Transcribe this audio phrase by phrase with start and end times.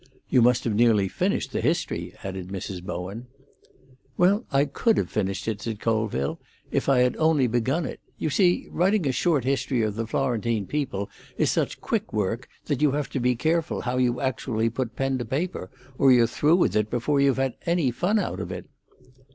[0.29, 2.83] "You must have nearly finished the history," added Mrs.
[2.83, 3.27] Bowen.
[4.17, 6.39] "Well, I could have finished it," said Colville,
[6.71, 7.99] "if I had only begun it.
[8.17, 12.81] You see, writing a short history of the Florentine people is such quick work that
[12.81, 15.69] you have to be careful how you actually put pen to paper,
[15.99, 18.65] or you're through with it before you've had any fun out of it."